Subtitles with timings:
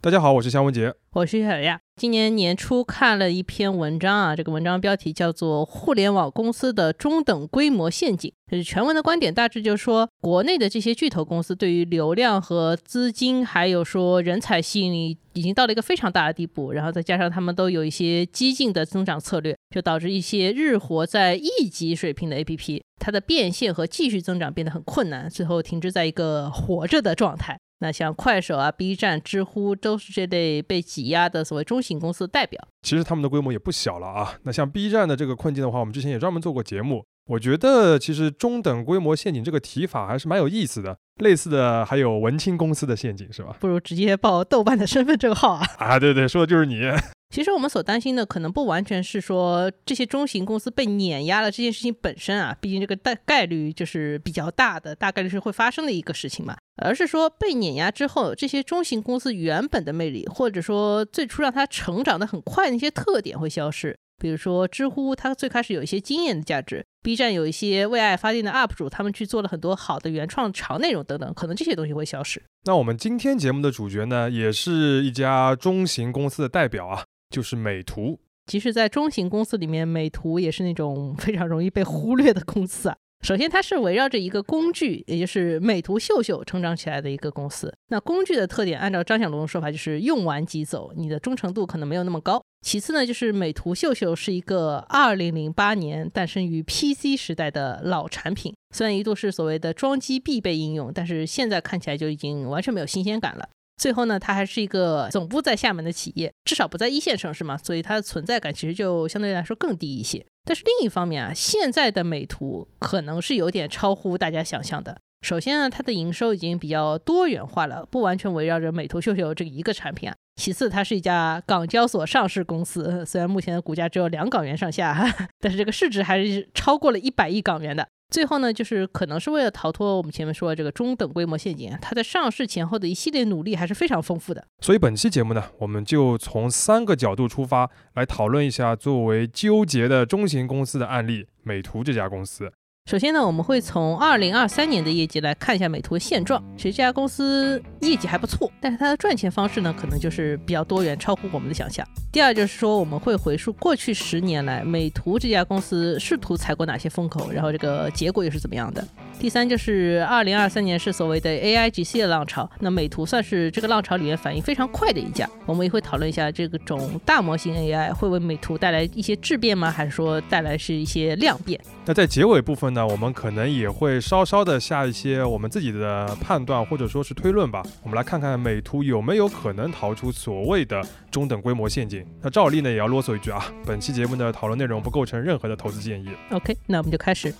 [0.00, 0.94] 大家好，我是夏文杰。
[1.14, 1.80] 我是小亚。
[1.96, 8.30] 今年年初看了一篇文章啊，这个文章标题叫做《互联网公司的中等规模陷阱》。
[8.52, 16.70] 就是全文的观点大致就是说，国内的这些巨头公司对于流量和资金，还有说人才吸引力，已经到了一个非常大的地步。
[16.70, 27.58] 然后再加上他们都有一些激进的增长策略，就导致一些日活在亿级水平的 APP，它的变现和继续增长变得很困难，最后停滞在一个活着的状态。
[27.80, 32.66] 那像快手啊、B 站、知乎都是这类被挤压的所谓中型公司的代表。
[32.82, 34.34] 其实他们的规模也不小了啊。
[34.44, 37.04] 那像 B 站的这个困境的话，我们之前也专门做过节目。
[37.28, 40.96] 我觉得其实中等规模陷阱这个提法还是蛮有意思的。
[41.16, 43.56] 类似的还有文青公司的陷阱是吧？
[43.58, 45.66] 不如直接报豆瓣的身份证号啊！
[45.78, 46.80] 啊，对对，说的就是你。
[47.28, 56.56] 其实我们所担心的可能不完全是说这些中型公司被碾压了这件事情本身啊，毕竟这个大概率就是比较大的，大概率是会发生的一个事情嘛。
[56.82, 63.96] 而是说被碾压之后，这些中型公司原本的魅力，或者说最初让它成长的很快的一些特点会消失。
[64.18, 72.42] 比如说知乎，它最开始有一些经验的价值；B 站有一些为爱发电的 UP 主，他们去做了很多好的原创长内容等等，可能这些东西会消失。
[72.64, 78.18] 那我们今天节目的主角呢，也是一家中型公司的代表啊，就是美图。
[78.46, 82.96] 其实，在中型公司里面，美图也是那种非常容易被忽略的公司啊。
[83.24, 87.74] 首先，它是围绕着一个工具，也就是美图秀秀成长起来的一个公司。
[87.88, 92.40] 那工具的特点，按照张小龙的说法，就是用完即走，你的忠诚度可能没有那么高。
[92.64, 103.48] 其次呢，就是美图秀秀是一个2008年诞生于 PC 时代的老产品，虽然一度是所谓的装机必备应用，但是现在看起来就已经完全没有新鲜感了。
[103.76, 110.24] 最后呢，它还是一个总部在厦门的企业，至少不在一线城市嘛，所以它的存在感其实就相对来说更低一些。
[110.44, 114.96] 但是另一方面啊，现在的美图可能是有点超乎大家想象的。
[115.22, 120.14] 首先呢，它的营收已经比较多元化了，不完全围绕着美图秀秀这一个产品啊。
[120.36, 125.04] 其次，它是一家港交所上市公司，虽然目前的股价只有两港元上下，
[125.40, 127.88] 但是这个市值还是超过了一百亿港元的。
[128.08, 134.46] 最后呢，就是可能是为了逃脱我们前面说的这个中等规模陷阱，它在上市前后的一系列努力还是非常丰富的。
[134.60, 142.52] 所以本期节目呢，我们就从三个角度出发，来讨论一下作为纠结的中型公司的案例——美图这家公司。
[142.86, 146.40] 首先呢，我们会从二零二三年的业绩来看一下美图的现状。
[146.56, 151.84] 其实这家公司业绩还不错，但是它的赚钱方式呢，可能就是比较多元，超乎我们的想象。
[152.12, 158.86] 第二就是说，我们会回溯过去十年来美图这家公司试图踩过哪些风口，然后这个结果又是怎么样的。
[159.18, 165.28] 第三就是二零二三年是所谓的 AIGC 的浪潮，那美图算是这个浪潮里面反应非常快的一家。
[165.46, 169.70] 我们也会讨论一下这个种大模型 AI 会为美图带来一些质变吗？
[169.70, 171.58] 还是说带来是一些量变？
[171.86, 177.64] 那在结尾部分呢，我们可能也会稍稍的下一些我们自己的判断或者说是推论吧。
[177.82, 182.06] 我们来看看美图有没有可能逃出所谓的中等规模陷阱。
[182.20, 186.10] 那照例呢也要啰嗦一句啊，本期节目的讨论内容不构成任何的投资建议。
[186.30, 187.34] OK，那我们就开始。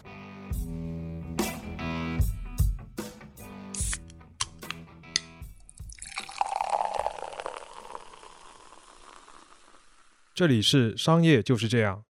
[10.36, 12.02] 这里是商业就是这样。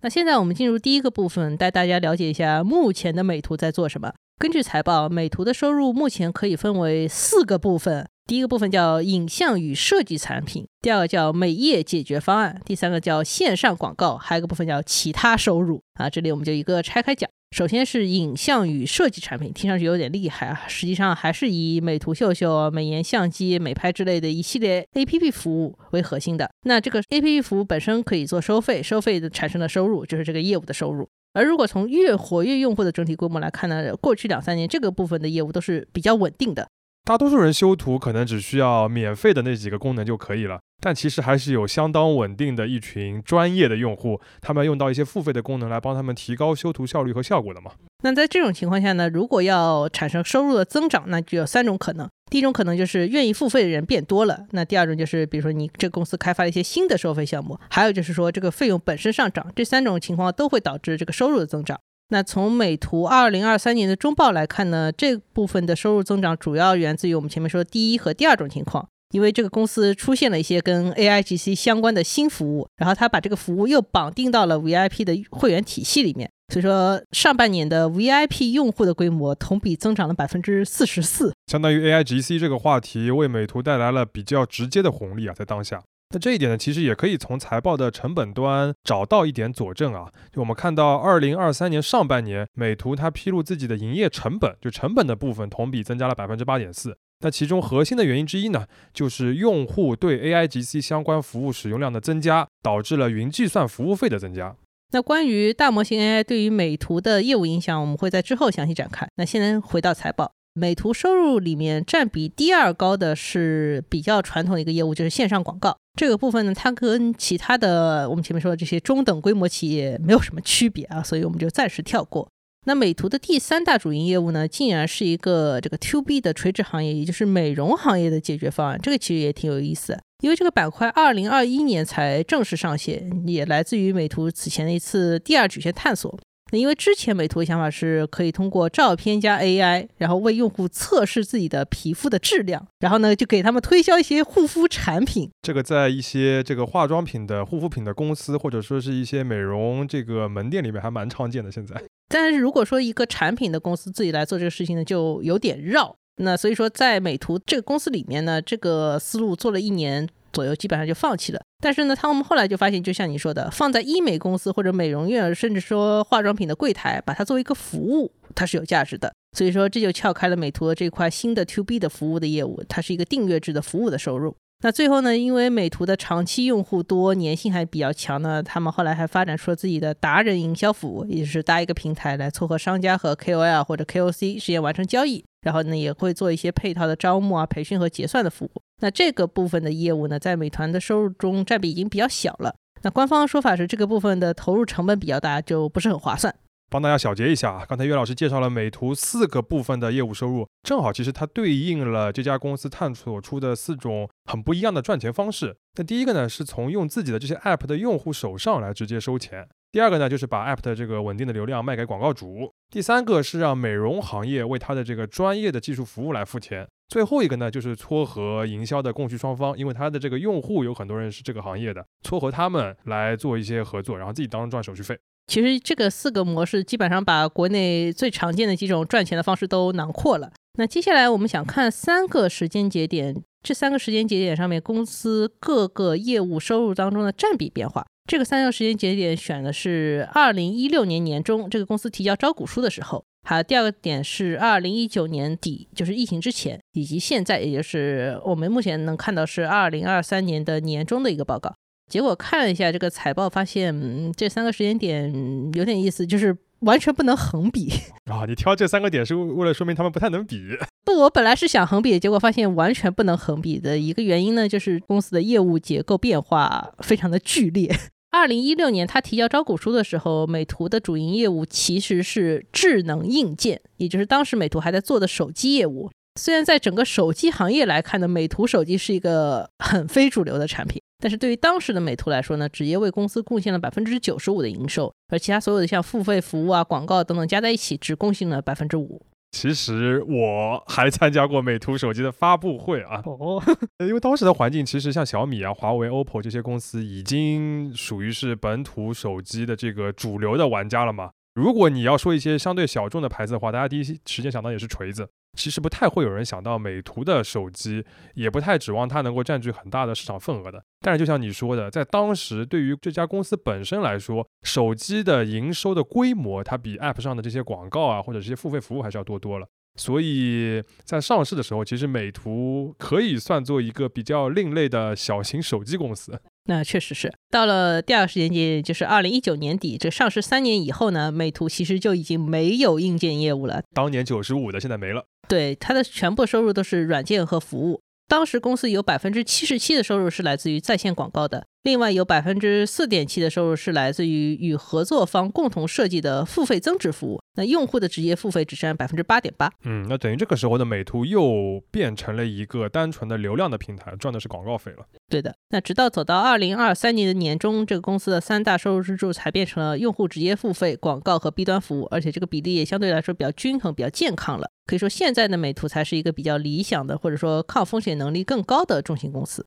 [0.00, 4.14] 那现在我们进入第一个部分，带大家了解一下目前的美图在做什么。
[4.38, 8.08] 根据财报，美图的收入目前可以分为四个部分。
[8.24, 15.82] 第一个部分叫影像与设计产品，第二个叫美业解决方案，第三个叫线上广告，还有一个部分叫其他收入。
[16.00, 17.28] 啊，这里我们就一个拆开讲。
[17.52, 26.50] 首先是影像与设计产品，听上去有点厉害啊，实际上还是以美图秀秀、美颜相机、美拍之类的一系列 APP 服务为核心的。
[26.62, 31.06] 那这个 APP 服务本身可以做收费，收费的产生的收入就是这个业务的收入。
[31.34, 36.66] 而如果从月活跃用户的整体规模来看呢，过去两三年这个部分的业务都是比较稳定的。
[37.04, 47.72] 大多数人修图可能只需要免费的那几个功能就可以了，但其实还是有相当稳定的一群专业的用户，他们用到一些付费的功能来帮他们提高修图效率和效果的嘛。
[48.04, 52.08] 那在这种情况下呢，如果要产生收入的增长，那就有三种可能。
[52.30, 61.78] 第一种可能就是愿意付费的人变多了，那第二种就是比如说你这公司开发了一些新的收费项目，还有就是说这个费用本身上涨，这三种情况都会导致这个收入的增长。
[62.12, 85.82] 那从美图二零二三年的中报来看呢，这部分的收入增长主要源自于我们前面说的第一和第二种情况，因为这个公司出现了一些跟 AIGC 相关的新服务，然后它把这个服务又绑定到了 VIP 的会员体系里面，所以说上半年的 VIP 用户的规模同比增长了百分之四十四，相当于 AIGC 这个话题为美图带来了比较直接的红利啊，在当下。
[86.12, 90.12] 那这一点呢，其实也可以从财报的成本端找到一点佐证啊。
[90.30, 96.96] 就我们看到，二零二三年上半年，美图它披露自己的营业成本，就成本的部分同比增加了百分之八点四。
[97.24, 104.54] 那其中核心的原因之一呢，就是用户对 AIGC 相关服务使用量的增加，导致了云计算服务费的增加。
[104.90, 109.08] 那关于大模型 AI 对于美图的业务影响，我们会在之后详细展开。
[109.16, 122.26] 那先回到财报，美图收入里面占比第二高的是比较传统的一个业务，就是线上广告这个部分呢，它跟其他的我们前面说的这些中等规模企业没有什么区别啊，所以我们就暂时跳过。
[122.64, 128.78] 那美图的第三大主营业务呢，竟然是一个这个 To B 的垂直行业，也就是美容行业的解决方案。
[128.80, 136.16] 这个其实也挺有意思，因为这个板块二零二一年才正式上线，也来自于美图此前的一次第二曲线探索。
[136.52, 145.30] 那因为之前美图的想法是可以通过照片加 AI，然后为用户测试自己的皮肤的质量，然后呢就给他们推销一些护肤产品。
[145.40, 151.50] 这个在一些这个化妆品的护肤品的公司，或者说是一些美容这个门店里面还蛮常见的。
[151.50, 151.82] 现在。
[152.08, 155.96] 但是如果说一个产品的公司自己来做这个事情呢，就有点绕。
[156.16, 161.40] 那所以说，在美图这个公司里面呢，这个思路做了一年左右，基本上就放弃了。
[161.60, 169.12] 但是呢，他们后来就发现，就像你说的，放在医美公司或者美容院，甚至说化妆品的柜台，把它作为一个服务，它是有价值的。
[169.36, 174.34] 所以说，这就撬开了美图的这块新的 To B 的服务的业务，它是一个订阅制的服务的收入。
[174.64, 175.18] 那最后呢？
[175.18, 188.50] 因为美图的长期用户多，粘性还比较强呢，他们后来还发展出了自己的达人营销服务，也就是搭一个平台来撮合商家和 KOL 或者 KOC 实现完成交易，然后呢也会做一些配套的招募啊、培训和结算的服务。
[188.82, 192.56] 那这个部分的业务呢，在美团的收入中占比已经比较小了。
[192.82, 196.34] 那官方的说法是，这个部分的投入成本比较大，就不是很划算。
[196.68, 205.54] 帮大家小结一下啊，刚才岳老师介绍了美图四个部分的业务收入，正好其实它对应了这家公司探索出的四种很不一样的赚钱方式。
[205.76, 224.98] 那第一个呢，是从用自己的这些 app 的用户手上来直接收钱；第二个呢，就是把 app 的这个稳定的流量卖给广告主；第三个是让美容行业为它的这个专业的技术服务来付钱；最后一个呢，就是撮合营销的供需双方，因为它的这个用户有很多人是这个行业的，撮合他们来做一些合作，然后自己当中赚手续费。
[225.26, 230.30] 其实这个四个模式基本上把国内最常见的几种赚钱的方式都囊括了。
[230.58, 237.86] 那接下来我们想看三个时间节点，这三个时间节点上面公司各个业务收入当中的占比变化。
[238.06, 251.54] 这个三个时间节点选的是二零一六年年中这个公司提交招股书的时候，还有第二个点是二零一九年底，就是疫情之前，以及现在，也就是我们目前能看到是二零二三年的年中的一个报告。
[251.90, 255.12] 结果看了一下这个财报，发现嗯、这三个时间点
[255.54, 257.70] 有点意思，就是完全不能横比
[258.10, 258.24] 啊！
[258.26, 260.56] 你挑这三个点是为了说明他们不太能比？
[260.84, 267.70] 不，我本来是想横比，结果发现完全不能横比的一个原因呢，就是公司的业务结构变化非常的剧烈。
[268.12, 275.90] 二零一六年他提交招股书的时候，美图的主营业务其实是智能硬件，也就是当时美图还在做的手机业务。
[276.20, 280.78] 虽然在整个手机行业来看呢，美图手机是一个很非主流的产品。
[280.98, 289.00] 但是对于当时的美图来说呢，直接为公司贡献了百分之九十五的营收，而其他所有的像付费服务啊、广告等等加在一起，只贡献了百分之五。
[289.32, 293.42] 其实我还参加过美图手机的发布会啊，哦，
[293.80, 301.12] 因为当时的环境其实像小米啊、华为、OPPO 这些公司已经属于是本土手机的这个主流的玩家了嘛。
[301.34, 305.08] 如果你要说一些相对小众的牌子的话，大家第一时间想到也是锤子。
[305.34, 307.82] 其实不太会有人想到美图的手机，
[308.12, 310.62] 也不太指望它能够占据很大的市场份额的。
[310.80, 319.46] 但是就像你说的，在当时对于这家公司本身来说，手机的营收的规模，它比 App 上的这些广告啊，或者这些付费服务还是要多多了。
[319.76, 326.20] 所以在上市的时候，其实美图可以算作一个比较另类的小型手机公司。
[326.44, 333.62] 那确实是到了第二个时间节，就是二零一九年底，这上市三年以后呢，美图其实就已经没有硬件业务了。
[333.72, 335.04] 当年九十五的，现在没了。
[335.28, 337.80] 对，它的全部收入都是软件和服务。
[338.08, 341.46] 当时公司有百分之七十七的收入是来自于在线广告的。
[341.62, 349.48] 另外有百分之四点七的收入是来自于与合作方共同设计的付费增值服务，那用户的直接付费只占百分之八点八。
[349.62, 354.78] 嗯，那等于这个时候的美图又变成了一个单纯的流量的平台，赚的是广告费了。
[355.08, 364.50] 对的，那直到走到二零二三年的年中，这个公司的三大收入支柱才变成了用户直接付费、广告和 B 端服务，而且这个比例也相对来说比较均衡、比较健康了。
[364.66, 369.46] 可以说现在的美图才是一个比较理想的，或者说抗风险能力更高的重型公司。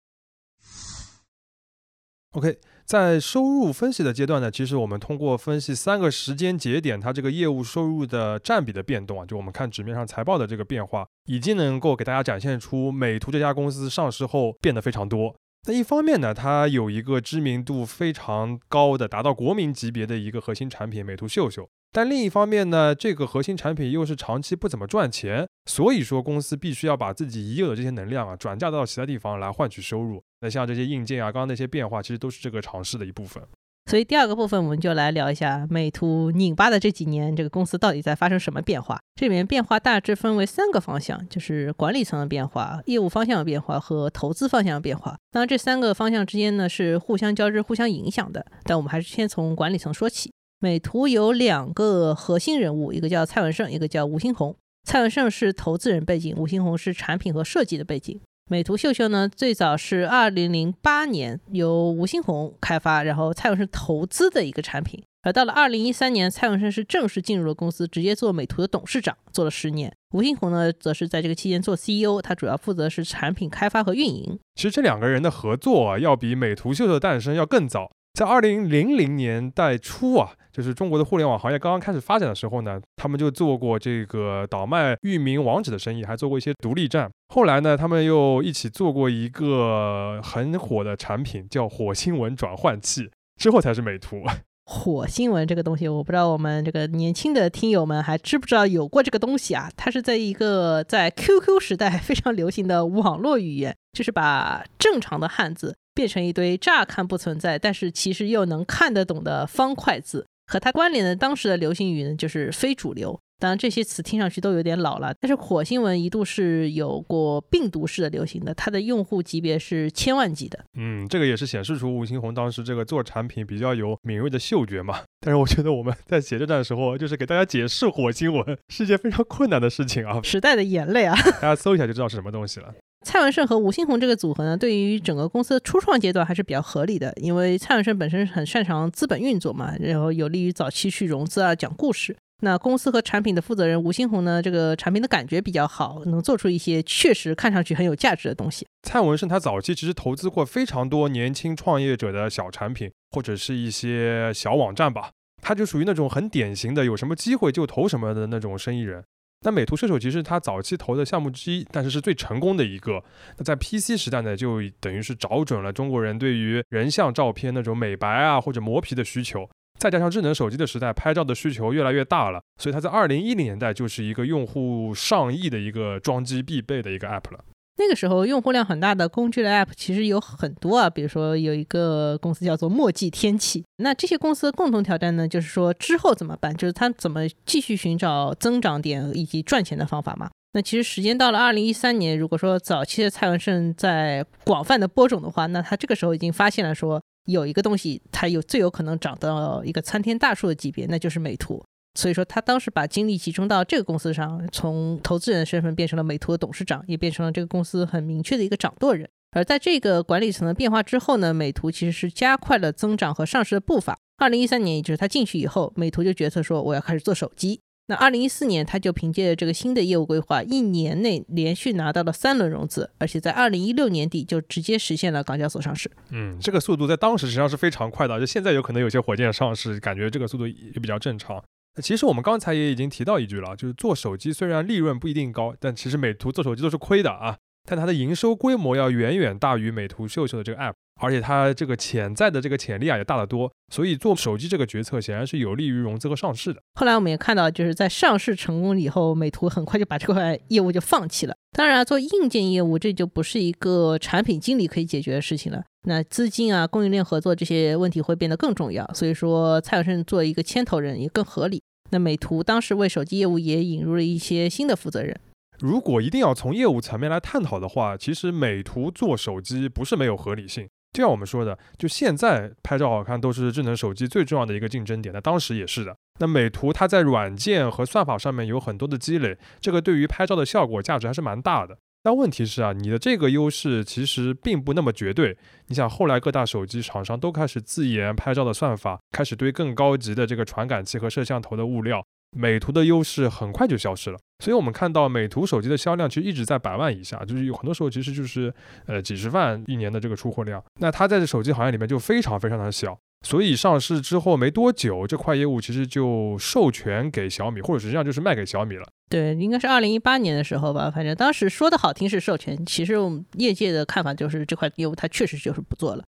[2.36, 15.34] OK，在收入分析的阶段呢，其实我们通过分析三个时间节点，它这个业务收入的占比的变动啊，就我们看纸面上财报的这个变化，已经能够给大家展现出美图这家公司上市后变得非常多。
[15.66, 21.70] 那一方面呢，它有一个知名度非常高的、达到国民级别的一个核心产品——美图秀秀。
[21.96, 30.22] 但另一方面呢，这个核心产品又是长期不怎么赚钱，所以说公司必须要把自己已有的这些能量啊转嫁到其他地方来换取收入。
[30.42, 33.42] 那像这些硬件啊，刚刚那些变化，其实都是这个尝试的一部分。
[33.90, 39.00] 所以第二个部分，我们就来聊一下美图拧巴的这几年，这个公司到底在发生什么变化？
[39.16, 45.16] 这里面变化大致分为三个方向，就是管理层的变化、业务方向的变化和投资方向的变化。
[45.32, 48.46] 当然，这三个方向之间呢是互相交织、互相影响的。
[48.64, 50.34] 但我们还是先从管理层说起。
[50.66, 54.56] 美图有两个核心人物，一个叫蔡文胜，一个叫吴新红。
[54.84, 58.20] 蔡文胜是投资人背景，吴新红是产品和设计的背景。
[58.50, 65.04] 美图秀秀呢，最早是二零零八年由吴新红开发，然后蔡文胜投资的一个产品。
[65.22, 69.94] 而到了二零一三年，蔡文胜是正式进入了公司，直接做美图的董事长，做了十年。
[70.16, 74.40] 吴新红呢，则是在这个期间做 CEO，他主要负责是产品开发和运营。
[74.56, 77.92] 其实这两个人的合作啊，要比美图秀秀的诞生要更早。
[78.16, 87.12] 在二零零零年代初啊，就是中国的互联网行业刚刚开始发展的时候呢，他们就做过这个倒卖域名网址的生意，还做过一些独立站。
[87.28, 94.24] 后来呢，他们又一起做过一个很火的产品，叫火星文转换器， 之后才是美图。
[94.66, 99.70] 火星文这个东西，我不知道我们这个年轻的听友们还知不知道有过这个东西啊？
[99.76, 105.76] 它是在一个在 QQ 时代非常流行的网络语言，就是把正常的汉字。
[105.96, 113.20] 变成一堆乍看不存在，但是其实又能看得懂的方块字，和它关联的当时的流行语呢，就是非主流。
[113.38, 120.58] 当然这些词听上去都有点老了，但是火星文一度是有过病毒式的流行的，它的用户级别是千万级的。
[120.78, 125.02] 嗯，这个也是显示出吴新红当时这个做产品比较有敏锐的嗅觉嘛。
[125.20, 130.22] 但是我觉得我们在写这段的时候，就是给大家解释火星文是一件非常困难的事情啊。
[130.24, 132.74] 时代的眼泪啊，大家搜一下就知道是什么东西了。
[133.06, 142.18] 蔡文胜和吴新红这个组合呢，对于整个公司的初创阶段还是比较合理的，因为蔡文胜本身很擅长资本运作嘛，然后有利于早期去融资啊、讲故事。
[142.42, 148.66] 那公司和产品的负责人吴新红呢，这个产品的感觉比较好，能做出一些确实看上去很有价值的东西。
[148.82, 155.12] 蔡文胜他早期其实投资过非常多年轻创业者的小产品，或者是一些小网站吧，
[155.44, 159.04] 他就属于那种很典型的有什么机会就投什么的那种生意人。
[159.46, 163.02] 那美图射手其实它早期投的项目之一，但是是最成功的一个。
[163.38, 169.48] 那在 PC 时代呢，就等于是找准了中国人对于人像照片那种美白啊或者磨皮的需求。
[169.78, 177.44] 再加上智能手机的时代，拍照的需求越来越大了，所以它在二零一零年代就是一个用户上亿的一个装机必备的一个 App 了。
[177.78, 183.64] 那个时候用户量很大的工具的 App 其实有很多啊，比如说有一个公司叫做墨迹天气。
[183.78, 186.56] 那这些公司的共同挑战呢，就是说之后怎么办？
[186.56, 190.30] 就是它怎么继续寻找增长点以及赚钱的方法嘛？
[190.54, 201.62] 那其实时间到了二零一三年，如果说早期的蔡文胜在广泛的播种的话，那他这个时候已经发现了说有一个东西，它有最有可能长到一个参天大树的级别，那就是美图。
[201.96, 209.10] 所以说，他当时把精力集中到这个公司上，从投资人的身份变成了美图的董事长，也变成了这个公司很明确的一个掌舵人。
[209.32, 213.98] 而在这个管理层的变化之后呢，美图其实是加快了增长和上市的步伐。
[214.18, 217.60] 二零一三年，也就是他进去以后，美图就决策说我要开始做手机。
[217.88, 225.92] 那二零一四年，他就凭借着这个新的业务规划，一年内连续拿到了三轮融资，而且在二零一六年底就直接实现了港交所上市。
[226.10, 231.44] 嗯，这个速度在当时实际上是非常快的，就现在有可能有些火箭上市，感觉这个速度也比较正常。
[231.82, 237.38] 其实我们刚才也已经提到一句了，就是做手机虽然利润不一定高，但其实美图做手机都是亏的啊。
[237.68, 243.52] 但它的营收规模要远远大于美图秀秀的这个 App，而且它这个潜在的这个潜力啊也大得多。
[243.74, 246.62] 所以做手机这个决策显然是有利于融资和上市的。
[246.76, 251.36] 后来我们也看到，就是在上市成功以后，美图很快就把这块业务就放弃了。
[251.54, 255.64] 当然，做硬件业务这就不是一个产品经理可以解决的事情了。
[255.86, 258.86] 那资金啊、供应链合作这些问题会变得更重要。
[258.94, 261.62] 所以说，蔡永胜做一个牵头人也更合理。
[261.92, 265.20] 那美图当时为手机业务也引入了一些新的负责人。
[265.60, 270.68] 如果一定要从业务层面来探讨的话，其实美图做手机不是没有合理性。
[270.92, 275.96] 就像我们说的，就现在拍照好看都是智能手机最重要的一个竞争点，那当时也是的。
[276.20, 281.78] 那美图它在软件和算法上面有很多的积累，这个对于拍照的效果价值还是蛮大的。
[282.06, 285.36] 但问题是啊，你的这个优势其实并不那么绝对。
[285.66, 292.06] 你想，后来各大手机厂商都开始自研拍照的算法，开始堆更高级的这个传感器和摄像头的物料，
[292.38, 294.20] 美图的优势很快就消失了。
[294.44, 298.54] 所以我们看到美图手机的销量其实一直在百万以下，就是有很多时候其实就是
[298.86, 300.64] 呃几十万一年的这个出货量。
[300.80, 302.98] 那它在这手机行业里面就非常非常的小。
[303.26, 308.86] 所以上市之后没多久，这块业务其实就授权给小米，或者实际上就是卖给小米了。
[309.10, 310.92] 对，应该是二零一八年的时候吧。
[310.92, 316.04] 反正当时说的好听是授权，其实我们业界的看法就是这块业务它确实就是不做了。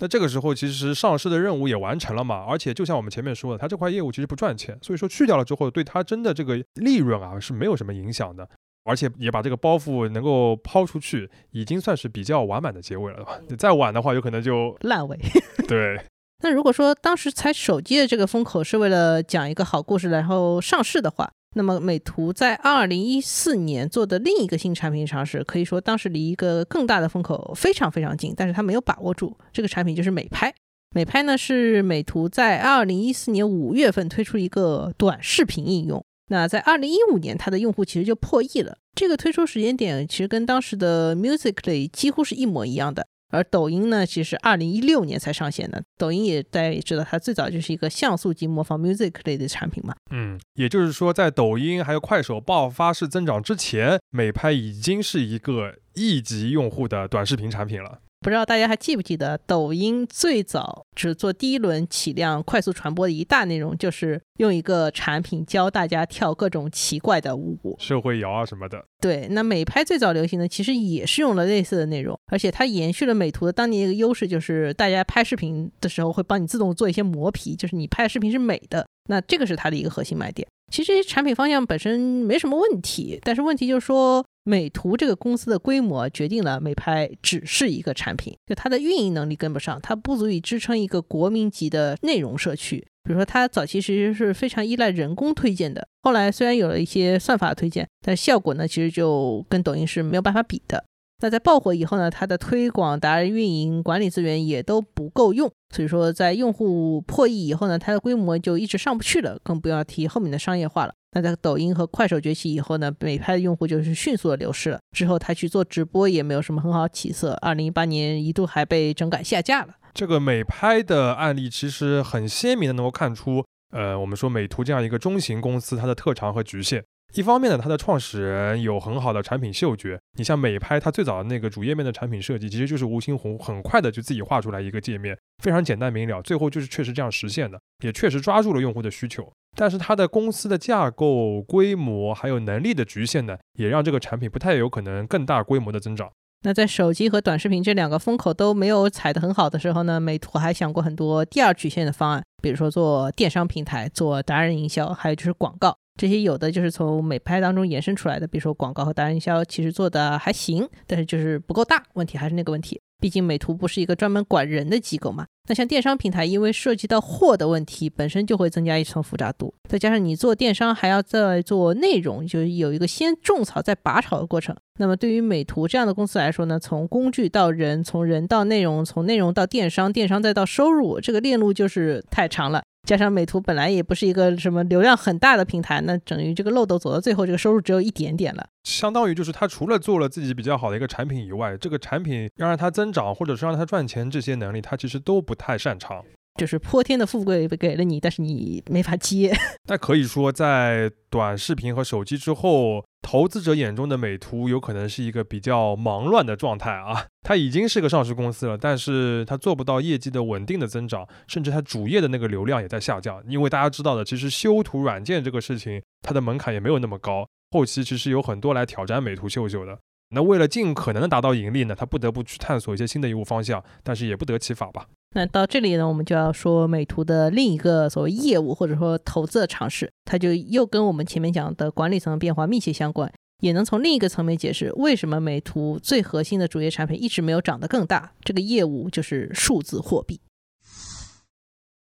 [0.00, 8.48] 那这个时候其实上市的任务也完成了嘛，而且就像我们前面说的，它这块业务其实不赚钱，所以说去掉了之后，对它真的这个利润啊是没有什么影响的，
[8.84, 13.38] 而且也把这个包袱能够抛出去，已经算是比较完满的结尾了吧？
[13.48, 15.18] 你再晚的话，有可能就 烂尾。
[15.66, 16.00] 对。
[16.40, 21.28] 那如果说当时采手机的这个风口是为了讲一个好故事，然后上市的话，
[21.58, 29.36] 那么美图在二零一四年做的另一个新产品尝试，可以说当时离一个更大的风口非常非常近，但是它没有把握住。
[29.52, 30.54] 这个产品就是美拍。
[30.94, 38.78] 美拍呢是美图在二零一四年五月份推出一个短视频应用，那在二零一五年它的用户其实就破亿了。
[38.94, 43.08] 这个推出时间点其实跟当时的 Musically 几乎是一模一样的。
[43.30, 45.82] 而抖音呢，其实二零一六年才上线的。
[45.96, 49.94] 抖音也大家也知道，它最早就是一个像素级模仿 music 类的产品嘛。
[50.10, 58.00] 嗯，也就是说，在抖音还有快手爆发式增长之前，美拍已经是一个亿级用户的短视频产品了。
[58.20, 68.84] 不知道大家还记不记得，抖音最早只做第一轮起量、快速传播的一大内容，就是用一个产品教大家跳各种奇怪的舞，社会摇啊什么的。
[69.00, 78.84] 对，那美拍最早流行的其实也是用了类似的内容，而且它延续了美图的当年一个优势，就是大家拍视频的时候会帮你自动做一些磨皮，就是你拍的视频是美的。
[79.08, 80.46] 那这个是它的一个核心卖点。
[80.70, 92.78] 其实这些产品方向本身没什么问题，但是问题就是说，美图这个公司的规模决定了美拍只是一个产品，就它的运营能力跟不上，它不足以支撑一个国民级的内容社区。
[93.04, 100.82] 比如说，它早期其实是非常依赖人工推荐的，后来虽然有了一些算法推荐，但效果呢，其实就跟抖音是没有办法比的。
[101.20, 110.94] 那在爆火以后呢，它的推广、达人运营、管理资源也都不够用，所以说在用户破亿以后呢，它的规模就一直上不去了，更不要提后面的商业化了。
[111.12, 114.78] 那在抖音和快手崛起以后呢，美拍的用户就是迅速的流失了。
[114.92, 119.74] 之后他去做直播也没有什么很好起色，二零一八年一度还被整改下架了。
[119.92, 126.84] 这个美拍的案例其实很鲜明的能够看出，呃，我们说美图这样一个中型公司它的特长和局限。
[127.14, 129.98] 一方面呢，它的创始人有很好的产品嗅觉。
[130.18, 139.26] 你像美拍，它最早的那个主页面的产品设计，其实就是吴新红很快的就自己画出来一个界面，非常简单明了，最后就是确实这样实现的，也确实抓住了用户的需求。
[139.56, 146.10] 但是它的公司的架构、规模还有能力的局限呢，也让这个产品不太有可能更大规模的增长。
[146.42, 155.76] 那在手机和短视频这两个风口都没有踩得很好的时候呢，美图还想过很多第二曲线的方案，比如说做电商平台、做达人营销，还有就是广告。
[155.98, 161.82] 这些有的就是从美拍当中延伸出来的，比如说广告和达人营销，其实做的还行，但是就是不够大。
[161.94, 165.26] 问题还是那个问题，毕竟美图不是一个专门管人的机构嘛。
[165.48, 174.54] 那像电商平台，因为涉及到货的问题，本身就会增加一层复杂度，再加上你做电商还要再做内容，就有一个先种草再拔草的过程。
[174.78, 182.62] 那么对于美图这样的公司来说呢，从工具到人，从人到内容，从内容到电商，电商再到收入，这个链路就是太长了。
[182.88, 188.48] 加上美图本来也不是一个什么流量很大的平台，那等于这个漏斗走到最后，这个收入只有一点点了。
[188.64, 196.02] 相当于就是他除了做了自己比较好的一个产品以外，这个产品要让它增长，或者是让它赚钱，这些能力他其实都不太擅长。
[196.38, 199.36] 就是泼天的富贵给了你，但是你没法接。
[199.68, 207.06] 那可以说，在短视频和手机之后，投资者眼中的美图有可能是一个比较忙乱的状态啊。
[207.22, 213.20] 它已经是个上市公司了，但是它做不到业绩的稳定的增长，甚至它主页的那个流量也在下降。
[213.26, 219.76] 因为大家知道的，其实修图软件这个事情，它的门槛也没有那么高，后期其实有很多来挑战美图秀秀的。
[220.10, 224.86] 那为了尽可能的达到盈利呢，它不得不去探索一些新的业务方向，但是也不得其法吧。
[225.14, 238.12] 那到这里呢，我们就要说美图的另一个所谓业务或者说投资的尝试，它就又跟我们前面讲的管理层的变化密切相关，也能从另一个层面解释为什么美图最核心的主业产品一直没有长得更大。
[238.22, 240.20] 这个业务就是数字货币。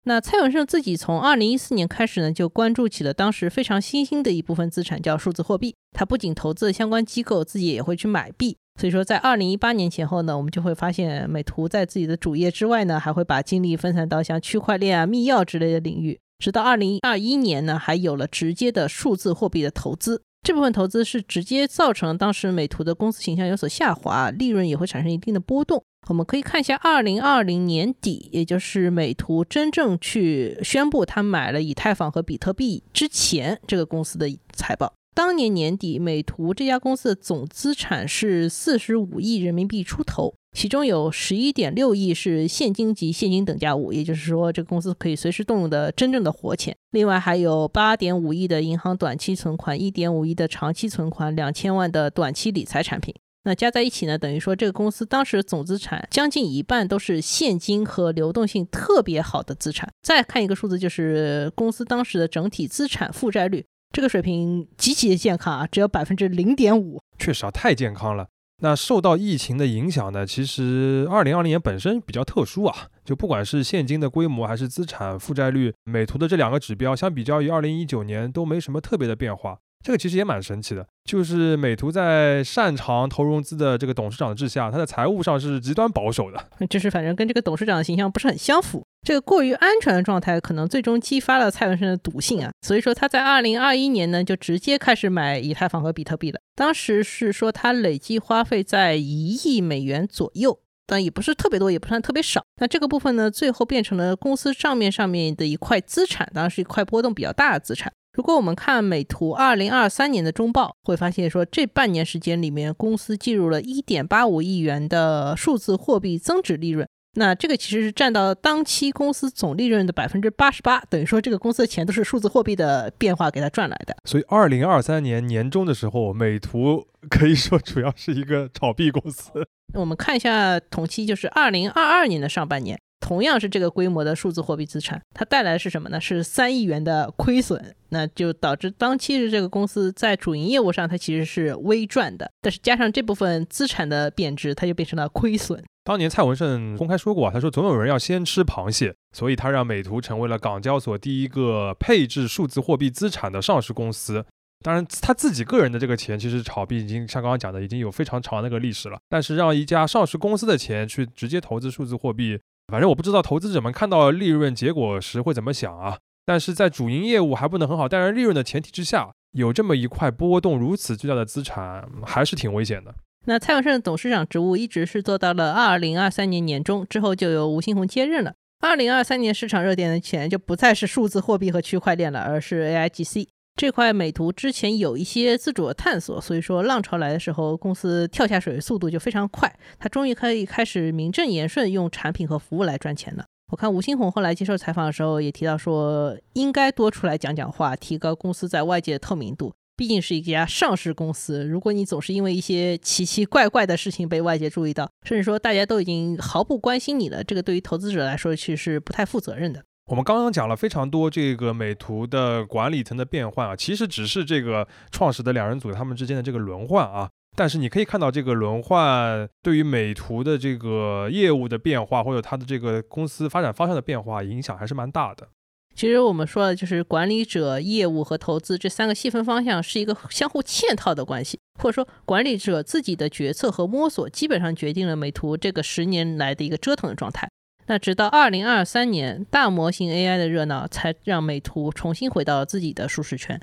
[0.04, 5.76] 那蔡文胜自己从二零一四年开始呢，就关注起了当时非常新兴的一部分资产，叫数字货币。
[5.91, 8.58] 他不仅投资了相关机构，自己也会去买币。
[8.79, 16.17] 所以说，在二零一八年前后呢，我们就会发现，美图在自己的主业之外呢，还会把精力分散到像区块链啊、密钥之类的领域。
[16.39, 20.21] 直到二零二一年呢，还有了直接的数字货币的投资。
[20.41, 25.83] 这部分投资是直接造成当时美图的公司形象有所下滑，利润也会产生一定的波动。
[26.07, 34.93] 我们可以看一下二零二零年底，也就是美图真正去宣布他买了以太坊和比特币之前，这个公司的财报。
[35.15, 46.76] 当年年底，美图这家公司的总资产是四十五亿人民币出头，其中有十一点六亿是现金及现金等价物，也就是说，这个公司可以随时动用的真正的活钱。
[46.91, 53.13] 另外还有八点五亿的银行短期存款，一点五亿的长期存款，两千万的短期理财产品。
[53.43, 59.89] 那加在一起呢，等于说这个公司当时总资产将近一半都是现金和流动性特别好的资产。
[60.02, 67.02] 再看一个数字，就是公司当时的整体资产负债率，这个水平极其的健康啊，只有百分之零点五。
[67.17, 68.28] 确实啊，太健康了。
[68.62, 79.60] 那受到疫情的影响呢，其实二零二零年本身比较特殊啊，就不管是现金的规模还是资产负债率，美图的这两个指标相比较于二零一九年都没什么特别的变化。
[79.83, 88.83] 这个其实也蛮神奇的，就是美图在擅长投融资的这个董事长治下，他在财务上是极端保守的， 就是反正跟这个董事长的形象不是很相符。
[89.07, 92.51] 这个过于安全的状态，可能最终激发了蔡文胜的赌性啊。
[92.61, 96.39] 所以说他在二零二一年呢，就直接开始买以太坊和比特币了。
[96.53, 102.43] 当时是说他累计花费在一亿美元左右，但也不是特别多，也不算特别少。
[102.59, 107.93] 那这个部分呢，最后变成了公司账面上面的一块资产，当然是一块波动比较大的资产。
[108.19, 116.86] 如果我们看美图二零二三年的中报，会发现说这半年时间里面，公司计入了一点八五亿元的数字货币增值利润。
[117.13, 123.95] 那这个其实是占到当期公司总利润的百分之八十八，等于说这个公司的钱都是数字货币的变化给它赚来的。
[124.03, 129.32] 所以二零二三年年中的时候，美图可以说主要是一个炒币公司。
[129.75, 132.77] 我们看一下同期，就是二零二二年的上半年。
[132.99, 135.99] 同样是这个规模的数字货币资产，它带来的是什么呢？
[135.99, 145.63] 是三亿元的亏损，那就导致当期的这个公司在主营业务上它其实是微赚的，但是加上这部分资产的贬值，它就变成了亏损。
[145.85, 154.23] 当年蔡文胜公开说过啊，他说总有人要先吃螃蟹，所以他让美图成为了港交所第一个配置数字货币资产的上市公司。
[154.62, 158.99] 当然，他自己个人的这个钱，其实炒币已经像刚刚讲的，已经有非常长的一个历史了。
[159.07, 162.38] 但是让一家上市公司的钱去直接投资数字货币。
[162.69, 172.93] 反正我不知道投资者们看到利润结果时会怎么想啊，但是在主营业务还不能很好带来利润的前提之下，有这么一块波动如此巨大的资产，还是挺危险的。
[173.25, 178.34] 那蔡永胜的董事长职务一直是做到了二零二三年年中之后，就由吴新红接任了。
[178.62, 183.27] 二零二三年市场热点的钱就不再是数字货币和区块链了，而是 AIGC。
[183.60, 189.54] 这块美图之前有一些自主的探索，所以说浪潮来的时候，公司跳下水速度就非常快。
[189.78, 193.26] 它终于可以开始名正言顺用产品和服务来赚钱了。
[193.52, 199.52] 我看吴新红后来接受采访的时候也提到说，应该多出来讲讲话，提高公司在外界的透明度。
[199.76, 209.62] 毕竟是一家上市公司，如果你总是因为一些奇奇怪怪的事情被外界注意到，甚至说大家都已经毫不关心你了，这个对于投资者来说其实是不太负责任的。
[209.89, 217.10] 我们刚刚讲了非常多这个美图的管理层的变换啊，其实只是这个创始的两人组他们之间的这个轮换啊。
[217.36, 225.28] 但是你可以看到，这个轮换对于美图的这个业务的变化，或者它的这个公司发展方向的变化，影响还是蛮大的。
[225.73, 237.28] 其实我们说的就是管理者、业务和投资这三个细分方向是一个相互嵌套的关系，或者说管理者自己的决策和摸索，基本上决定了美图这个十年来的一个折腾的状态。
[237.69, 243.39] 那直到二零二三年，大模型 AI 的热闹才让美图重新回到了自己的舒适圈。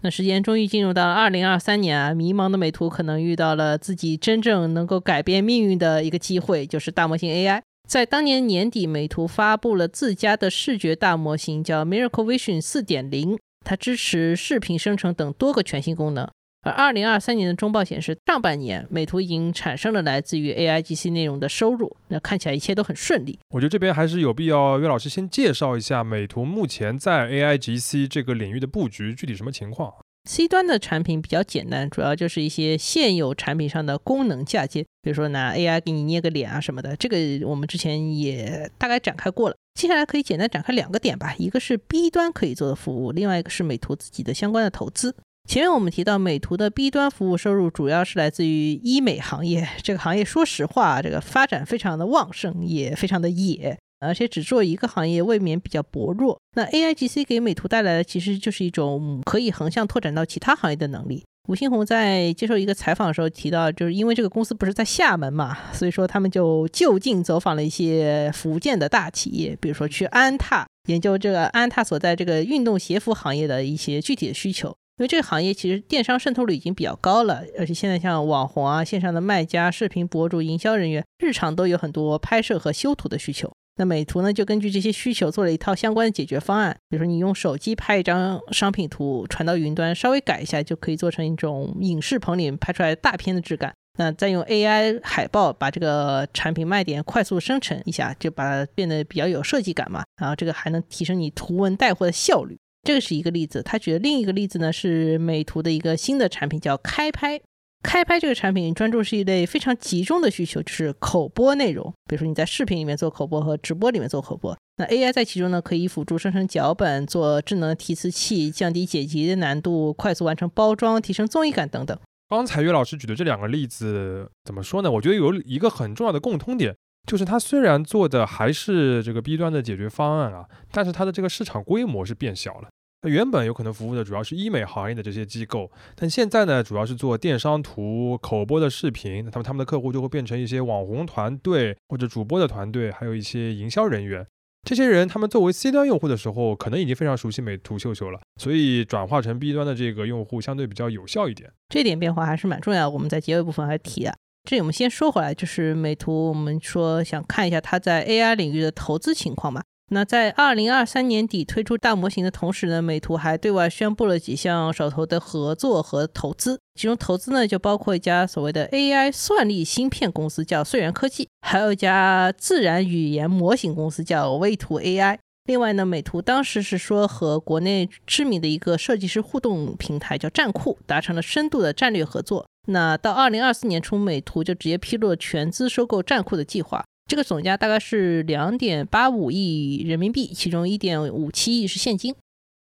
[0.00, 7.62] 那时间终于进入到了二零二三年啊，迷茫的美图可能遇到了自己真正能够改变命运的一个机会，就是大模型 AI。
[7.88, 16.28] 在当年年底，美图发布了自家的视觉大模型，叫 Miracle Vision 四点零，它支持视频生成等多个全新功能。
[16.64, 23.38] 而二零二三年的中报显示，上半年美图已经产生了来自于 AIGC 内容的收入，那看起来一切都很顺利。
[23.50, 29.92] 我觉得这边还是有必要，岳老师先介绍一下美图目前在 AIGC 这个领域的布局具体什么情况。
[30.26, 39.56] C 端的产品比较简单，主要就是一些现有产品上的功能嫁接，比如说拿 AI 给你捏个脸啊什么的，这个我们之前也大概展开过了。
[39.74, 45.14] 接下来可以简单展开两个点吧，一个是 B 端可以做的服务，另外一个是美图自己的相关的投资。
[45.46, 49.68] 前面我们提到，美图的 B 端服务收入主要是来自于医美行业。
[49.82, 56.40] 这个行业说实话，这个发展非常的旺盛，也非常的野，而且只做一个行业未免比较薄弱。
[56.56, 61.22] 那 AIGC 给美图带来的其实就是一种可以横向拓展到其他行业的能力。
[61.46, 74.74] 吴新红在接受一个采访的时候提到，就是因为这个公司不是在厦门嘛，所以说他们就就近走访了一些福建的大企业，比如说去安踏研究这个安踏所在这个运动鞋服行业的一些具体的需求。
[74.96, 83.50] 因为这个行业其实电商渗透率已经比较高了，而且现在像网红啊、线上的卖家、视频博主、营销人员，日常都有很多拍摄和修图的需求。
[83.76, 86.76] 那美图呢，就根据这些需求做了一套相关的解决方案。
[86.88, 93.74] 比如说，你用手机拍一张商品图，传到云端，稍微改一下，就可以做成一种影视棚里拍出来大片的质感。
[93.98, 100.04] 那再用 AI 海报把这个产品卖点快速生成一下，就把它变得比较有设计感嘛。
[100.20, 102.56] 然后这个还能提升你图文带货的效率。
[102.84, 107.40] 这个是一个例子，他举的另一个例子呢是美图的一个新的产品叫开拍。
[107.82, 111.92] 开拍这个产品专注是一类非常集中的需求，就是口播内容。
[112.06, 121.98] 比如说你在视频里面做口播和直播里面做口播，那 AI 在其中呢，可以辅助生成脚本、做智能提词器、降低剪辑的难度、快速完成包装、提升综艺感等等。
[122.30, 124.90] 刚才岳老师举的这两个例子，怎么说呢？
[124.90, 126.74] 我觉得有一个很重要的共通点，
[127.06, 132.68] 就是它虽然做的还是这个 B 端的解决方案啊，但是它的这个市场规模是变小了。
[133.02, 144.26] 那原本有可能服务的主要是医美行业的这些机构，但现在呢，主要是做电商图、口播的视频，那他们他们的客户就会变成一些网红团队或者主播的团队，还有一些营销人员。
[144.66, 151.52] 这些人他们作为 C 端用户的时候，可能已经非常熟悉美图秀秀了，所以转化成 B 端的这个用户相对比较有效一点。
[151.68, 154.14] 这点变化还是蛮重要，我们在结尾部分还提啊。
[154.46, 159.62] 这里我们先说回来，就是美图，我们说想看一下它在 AI 领域的投资情况嘛。
[159.90, 166.60] 那在二零二三年底推出大模型的同时呢，美图还对外宣布了几项手头的合作和投资。
[166.74, 175.18] 其中投资呢就包括一家所谓的 AI 算力芯片公司，叫穗源科技，还有一家自然语言模型公司叫微图 AI。
[175.46, 182.46] 另外呢，美图当时是说和国内知名的一个设计师互动平台叫站酷达成了深度的战略合作。
[182.68, 186.82] 那到二零二四年初，美图就直接披露了全资收购站酷的计划。
[187.06, 192.14] 这个总价大概是两点八五亿人民币，其中一点五七亿是现金。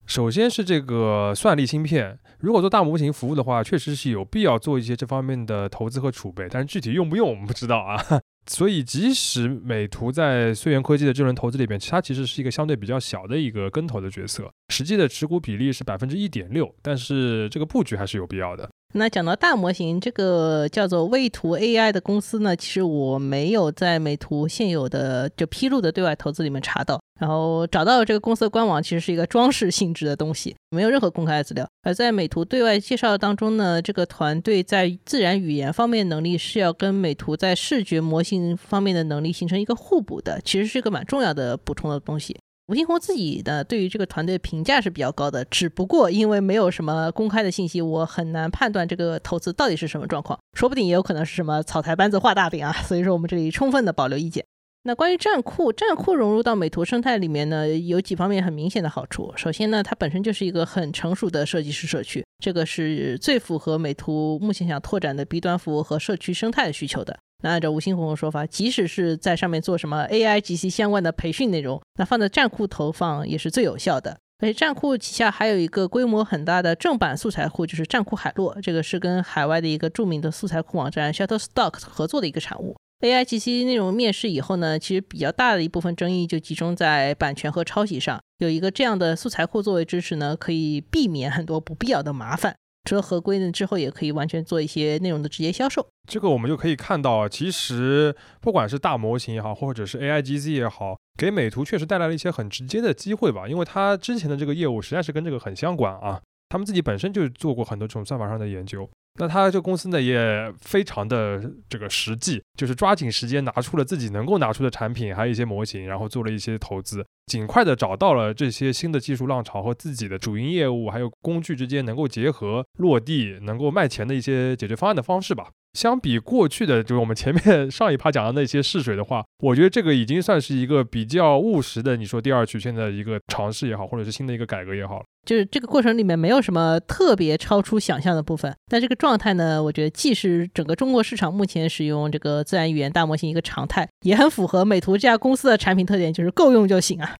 [0.04, 8.04] 首先是这个算力芯片，如果做大模型服务的话，确实是有必要做一些这方面的投资和储备，但是具体用不用我们不知道啊。
[8.46, 18.68] 所以即使美图在穗源科技的这轮投资里边，它其实是一个相对比较小的一个跟投的角色，实际的持股比例是百分之一点六，但是这个布局还是有必要的。
[18.94, 31.64] 那讲到大模型，这个叫做未图 AI 的公司呢，其实我没有在美图现有的就披露的对外投资里面查到，然后找到这个公司的官网，其实是一个装饰性质的东西，没有任何公开的资料。
[31.84, 42.36] 而在美图对外介绍当中呢，这个团队在自然语言方面能力是要跟美图在视觉模型方面的能力形成一个互补的，其实是一个蛮重要的补充的东西。
[42.66, 54.44] 吴新红自己的对于这个团队评价是比较高的，只不过因为没有什么公开的信息，我很难判断这个投资到底是什么状况，说不定也有可能是什么草台班子画大饼啊，所以说我们这里充分的保留意见。
[54.84, 59.32] 那关于站酷，站酷融入到美图生态里面呢，有几方面很明显的好处。
[59.36, 67.16] 首先呢，它本身就是一个很成熟的设计师社区，这个是最符合美图目前想拓展的 B 端服务和社区生态的需求的。
[67.44, 74.18] 那按照吴新红的说法，即使是在上面做什么 AI GC 相关的培训内容，那放在站库投放也是最有效的。
[74.40, 82.74] 而且站库旗下还有一个规模很大的正版素材库，就是站库海洛，这个是跟海外的一个著名的素材库网站 Shutterstock 合作的一个产物。
[83.02, 88.22] AI GC 内容面世以后呢，其实比较大的一部分争议就集中在版权和抄袭上。
[88.38, 92.54] 有一个这样的素材库作为支持呢，可以避免很多不必要的麻烦。
[92.88, 95.84] 除了合规呢，之后也可以完全做一些内容的直接销售。
[96.08, 103.48] 这个我们就可以看到，其实不管是大模型也好，或者是 AI GC 也好，给美图确实带来了一些很直接的机会吧。
[103.48, 108.88] 因为它之前的这个业务实在是跟这个很相关啊，他们自己本身就做过很多这种算法上的研究。
[109.20, 125.50] 那他这公司呢也非常的这个实际，就是抓紧时间拿出了自己能够拿出的产品，还有一些模型，然后做了一些投资，尽快的找到了这些新的技术浪潮和自己的主营业务还有工具之间能够结合落地、能够卖钱的一些解决方案的方式吧。
[125.72, 135.02] 相比过去的，就是我们前面 上一趴讲的那些试水的话，我觉得这个已经算是一个比较务实的，你说第二曲线的一个尝试也好，或者是新的一个改革也好。
[135.24, 147.14] 就是这个过程里面没有什么特别超出想象的部分，但这个状态呢，我觉得既是整个中国市场目前使用这个自然语言大模型一个常态，也很符合美图这家公司的产品特点，就是够用就行啊。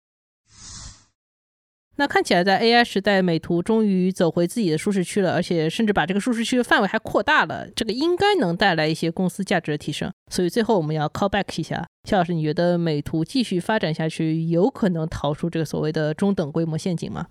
[1.97, 10.11] 那看起来在 AI 时代，美图终于走回自己的舒适区了，而且甚至把这个舒适区的范围还扩大了，这个应该能带来一些公司价值的提升。
[10.31, 17.27] 所以最后我们要 call back 一下，肖老师，你觉得美图继续发展下去，有可能逃出这个所谓的中等规模陷阱吗？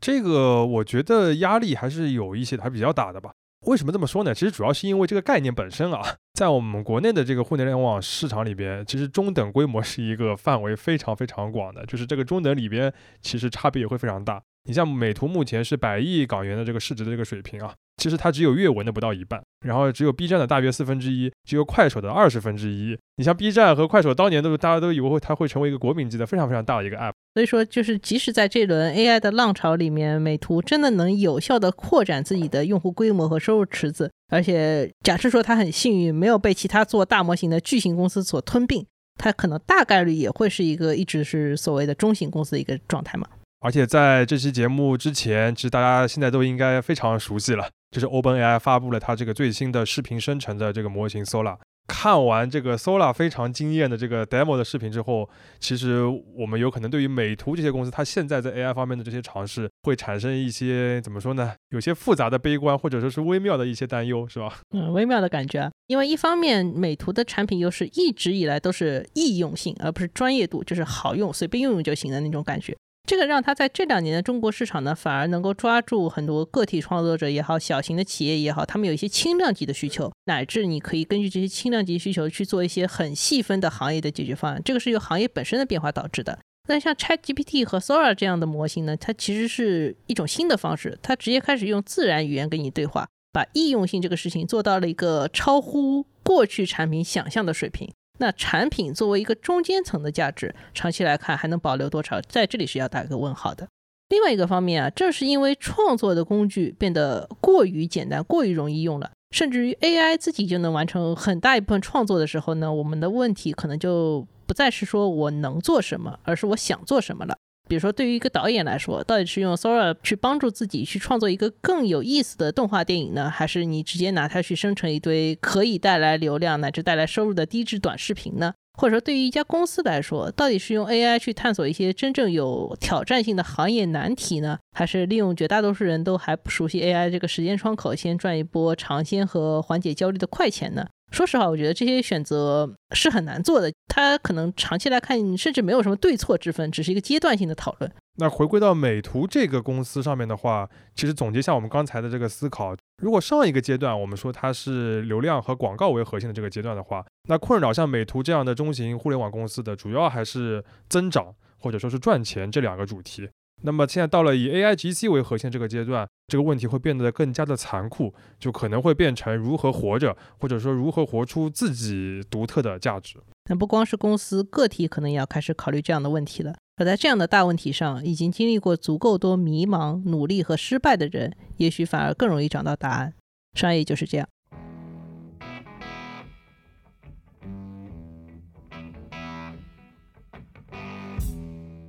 [0.00, 3.32] 这个我觉得压力还是有一些，还比较大的吧。
[3.66, 4.32] 为什么这么说呢？
[4.32, 6.00] 其实主要是因为这个概念本身啊，
[6.34, 14.40] 在我们国内的这个互联网市场里边，其实中等规模是一个范围非常非常广的，就是这个中等里边其实差别也会非常大。
[14.66, 17.72] 你像美图目前是百亿港元的这个市值的这个水平啊。
[17.96, 22.96] 其实它只有阅文的不到一半，然后只有 B 站的大约四分之一，只有快手的二十分之一。
[23.16, 27.12] 你像 B 站和快手当年都是大家都以为会它会成为一个国民级的非常非常大的一个 App。
[27.32, 38.84] 所以说，就是即使在这轮 AI 的浪潮里面，美图真的能有效的扩展自己的用户规模和收入池子，而且假设说它很幸运没有被其他做大模型的巨型公司所吞并，
[39.16, 43.26] 它可能大概率也会是一个一直是所谓的中型公司的一个状态嘛。
[43.66, 47.68] 而且在这期节目之前，其实大家现在都应该非常熟悉了。
[47.90, 51.56] 就是 OpenAI 发布了它这个最新的视频生成的这个模型 Sola。
[51.88, 56.04] 看完这个 Sola 非常惊艳的这个 demo 的视频之后，其实
[56.36, 61.52] 我们有可能对于美图这些公司，它现在在 AI 方面的这些尝试，会产生一些怎么说呢？
[61.70, 64.60] 有些复杂的悲观，或者说是微妙的一些担忧，是吧？
[64.76, 65.68] 嗯，微妙的感觉。
[65.88, 72.76] 因为一方面，美图的产品优势一直以来都是易用性，而不是专业度，就是好用，随便用用就行的那种感觉。
[73.06, 84.60] 这个让它在这两年的中国市场呢，反而能够抓住很多个体创作者也好，小型的企业也好，他们有一些轻量级的需求，乃至你可以根据这些轻量级需求去做一些很细分的行业的解决方案。
[84.64, 86.36] 这个是由行业本身的变化导致的。
[86.68, 97.88] 那像 ChatGPT 和 Sora 这样的模型呢，它其实是一种新的方式，它直接开始用自然语言跟你对话，把易用性这个事情做到了一个超乎过去产品想象的水平。
[98.18, 102.20] 那产品作为一个中间层的价值，长期来看还能保留多少？
[102.22, 103.66] 在这里是要打一个问号的。
[104.08, 117.36] 另外一个方面啊，正是因为创作的工具变得过于简单、过于容易用了，甚至于 AI 自己就能完成很大一部分创作的时候呢，我们的问题可能就不再是说我能做什么，而是我想做什么了。
[117.68, 128.54] 比如说，对于一个导演来说，到底是用 Sora 去帮助自己去创作一个更有意思的动画电影呢，还是你直接拿它去生成一堆可以带来流量乃至带来收入的低质短视频呢？
[128.78, 140.86] 或者说，对于一家公司来说，到底是用 AI 去探索一些真正有挑战性的行业难题呢，还是利用绝大多数人都还不熟悉 AI 这个时间窗口，先赚一波尝鲜和缓解焦虑的快钱呢？
[141.12, 143.72] 说实话，我觉得这些选择是很难做的。
[143.88, 147.90] 它可能长期来看，甚至没有什么对错之分，只是一个阶段性的讨论。
[148.18, 163.28] 那回归到美图这个公司上面的话，其实总结一下我们刚才的这个思考，如果上一个阶段我们说它是流量和广告为核心的这个阶段的话，那困扰像美图这样的中型互联网公司的，主要还是增长或者说是赚钱这两个主题。
[163.62, 173.18] 那么现在到了以 A I G C 为核心这个阶段，这个问题会变得更加的残酷，就可能会变成如何活着，或者说如何活出自己独特的价值。
[173.48, 176.54] 那不光是公司，个体可能也要开始考虑这样的问题了。
[176.76, 183.14] 而在这样的大问题上，已经经历过足够多迷茫、努力和失败的人，也许反而更容易找到答案。
[183.54, 184.28] 商业就是这样。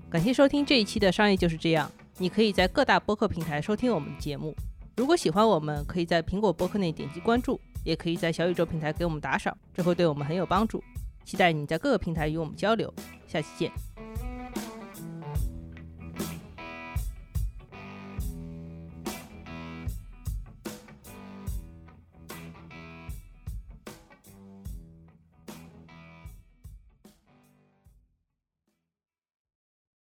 [0.10, 1.92] 感谢收听这一期的商业就是这样。
[2.18, 4.56] 你可以在各大播客平台收听我们的节目。
[4.96, 10.82] 如果喜欢我们，可以在苹果播客内点击关注，也可以在小宇宙平台给我们打赏，这会对我们很有帮助。
[11.26, 12.92] 期待你在各个平台与我们交流。
[13.28, 14.07] 下期见。